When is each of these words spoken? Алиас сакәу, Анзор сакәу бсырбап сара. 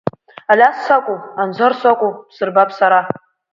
Алиас 0.53 0.77
сакәу, 0.85 1.17
Анзор 1.45 1.73
сакәу 1.81 2.11
бсырбап 2.27 2.69
сара. 2.79 2.99